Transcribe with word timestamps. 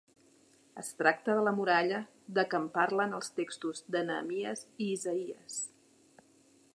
Es 0.83 0.87
tracta 1.01 1.35
de 1.39 1.41
la 1.47 1.53
muralla 1.57 1.99
de 2.39 2.45
què 2.53 2.59
en 2.61 2.65
parlen 2.79 3.13
els 3.19 3.31
textos 3.41 3.85
de 3.97 4.01
Nehemies 4.09 4.67
i 4.87 4.91
Isaïes. 4.97 5.63